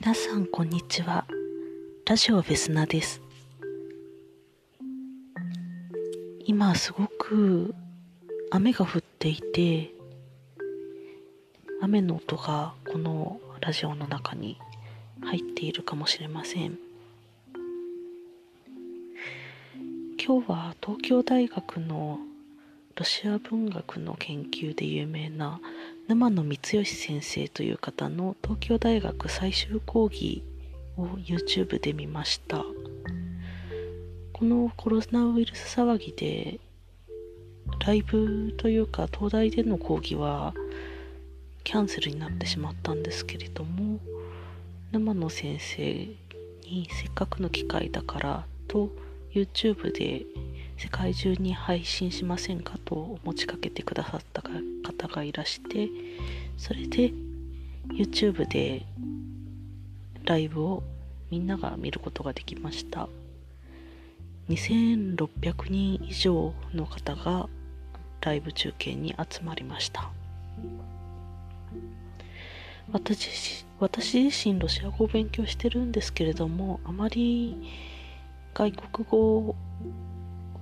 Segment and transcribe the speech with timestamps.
[0.00, 1.26] 皆さんこんにちは。
[2.06, 3.20] ラジオベスナです。
[6.44, 7.74] 今すごく
[8.52, 9.92] 雨が降っていて
[11.82, 14.56] 雨の音がこのラジオの中に
[15.20, 16.78] 入っているかもしれません。
[20.24, 22.20] 今日は東京大学の
[22.94, 25.60] ロシア文学の研究で有名な
[26.08, 30.42] 沼野光義先生という方の東京大学最終講義
[30.96, 32.64] を YouTube で見ました。
[34.32, 36.60] このコロナウイルス騒ぎで
[37.86, 40.54] ライブというか東大での講義は
[41.62, 44.00] キャンセルになってしまったんですけれども
[44.92, 48.88] 沼野先生にせっかくの機会だからと
[49.34, 50.24] YouTube で
[50.78, 55.88] 世界中に配信しませんかと持ちかけてくださった方がいらして
[56.56, 57.12] それで
[57.88, 58.86] YouTube で
[60.24, 60.84] ライブを
[61.30, 63.08] みんなが見ることができました。
[64.48, 67.48] 2600人以上の方が
[68.20, 70.10] ライブ中継に集まりました。
[72.92, 77.70] 私私自身ロシア語を勉強してるんですけれどもあまり
[78.54, 79.56] 外国語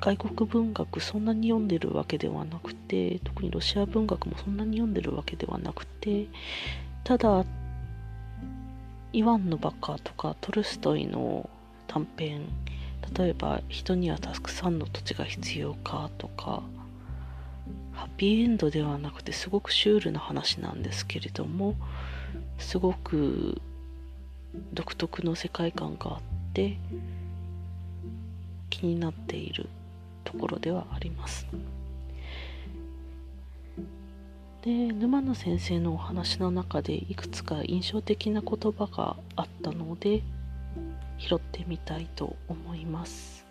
[0.00, 6.26] 外国文学そんなに読んでるわけではなくて特にロシア文学もそんなに読んでるわけではなくて
[7.04, 7.44] ただ
[9.12, 11.48] イワンのバカとかトルストイの
[11.86, 12.48] 短編
[13.14, 16.62] 例えば人にはたくさんの土地が必要かとか
[17.92, 21.74] ハッピーエンドではなくてすごくシュールな話なんですけれども
[22.58, 23.60] すごく
[24.72, 26.20] 独特の世界観があっ
[26.52, 26.78] て
[28.70, 29.68] 気になっている。
[30.36, 31.46] ころではあります。
[34.62, 40.24] で沼野先生のお話の中でいくつか印象的な言葉があったので
[41.18, 43.45] 拾ってみたいと思います。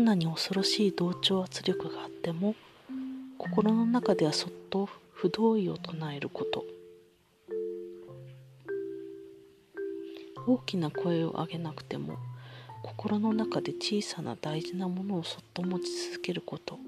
[0.00, 2.54] んなに恐ろしい同調圧力があっても
[3.36, 6.64] 心の中ではそっと不同意を唱えること。
[10.46, 12.16] 大きな声を上げなくても
[12.82, 16.78] 心の中で小さな大事なものをそっと持ち続けること。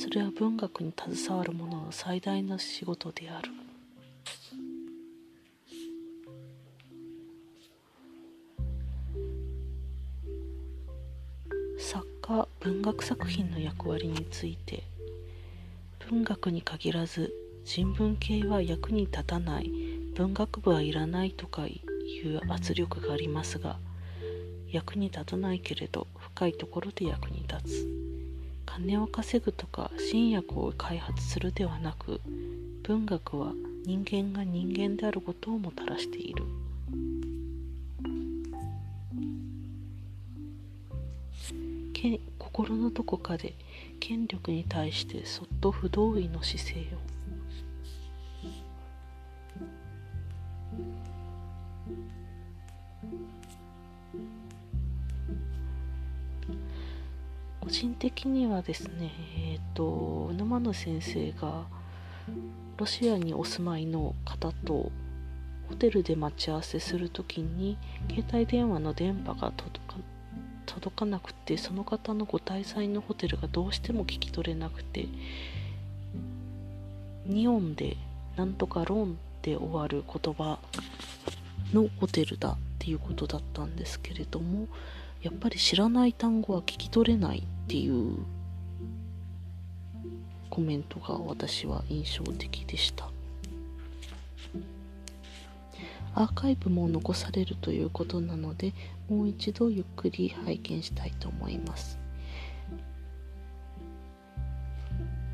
[0.00, 3.50] それは文学に携わる者の最大の仕事である。
[12.28, 14.82] 家文学作品の役割について。
[16.10, 17.32] 文学に限らず
[17.64, 19.70] 人文系は役に立たない。
[20.16, 21.82] 文学部はいらないとかい
[22.24, 23.78] う圧力がありますが
[24.72, 27.86] 役に立たないけれど深いところで役に立つ。
[28.66, 32.20] 金を稼ぐとか新薬を開発するではなく
[32.82, 33.52] 文学は
[33.84, 36.42] 人間が人間であることをもたらしている。
[42.38, 43.54] 心のどこかで
[44.00, 47.16] 権力に対してそっと不同意の姿勢を。
[57.60, 61.64] 個人的にはですねえ、ー、と沼野先生が
[62.76, 64.92] ロシアにお住まいの方と
[65.68, 67.76] ホテルで待ち合わせするときに
[68.08, 69.96] 携帯電話の電波が届か
[70.66, 75.06] 届かなくてその方のご滞在のホテルがどうしても聞き取れなくて
[77.24, 77.96] ニオンで
[78.36, 80.58] なんとかローンで終わる言葉
[81.72, 84.68] のホテルだっていうことだったんですけれども
[85.22, 88.18] やっぱり知らない単語は聞き取れないっていう
[90.50, 93.15] コメントが私は印象的でした。
[96.16, 98.72] アーカイブも残されるということなので
[99.08, 101.98] もう一度ゆっくり拝見したいと思います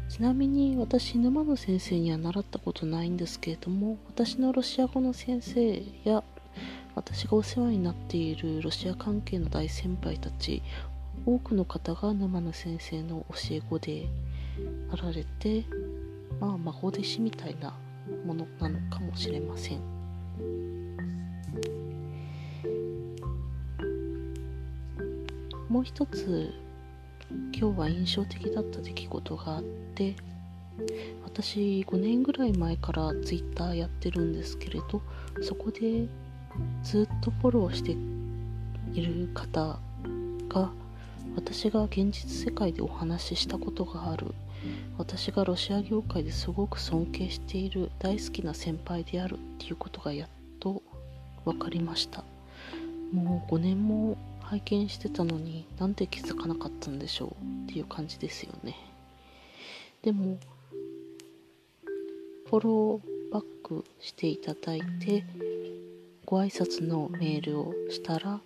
[0.08, 6.25] ちなみに私沼野先生には習ったことないんですけれども私のロシア語の先生や
[6.96, 10.62] 私がお世話になっているロシア関係の大先輩たち
[11.25, 14.08] 多くの方が沼野先生の教え子で
[14.93, 15.64] あられて
[16.40, 17.73] まあ孫弟子みたいな
[18.26, 20.02] ものなのかもしれません。
[25.73, 26.53] もう一つ
[27.59, 29.63] 今日は印象的だった出来事があっ
[29.95, 30.15] て
[31.25, 35.01] 私5年ぐらい前から Twitter やってるんですけれど
[35.41, 36.07] そこで
[36.83, 37.93] ずっとフォローして
[38.93, 39.79] いる方
[40.51, 40.71] が
[41.37, 44.35] 私が現実世界でお話ししたことがある。
[44.99, 50.29] 私がロシア業界ですごく尊敬している大好きな先輩であるっていうことがやっ
[50.61, 50.83] と
[51.47, 52.25] 分かりました。
[53.11, 54.19] もう5年も
[54.52, 58.76] 拝見してたのになんで気づかなかったんでしょうっていう感じですよね。
[60.02, 60.38] でも
[62.50, 65.25] フォローバックしていただいて
[66.26, 68.43] ご挨拶のメールをしたら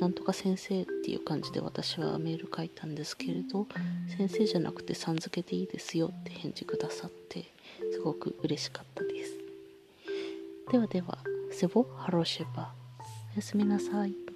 [0.00, 3.68] なんとか先生っていう感じで私はメール書いたんですけれど
[4.08, 7.44] 先生じゃなくてさん付けでいいですよって返事くださって
[7.92, 9.38] すごく嬉しかったです。
[10.72, 11.16] ではでは
[11.52, 12.72] セボハロシェバ
[13.36, 14.35] やすみなさい。